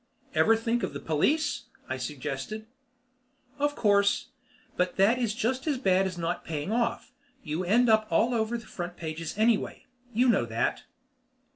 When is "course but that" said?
3.75-5.19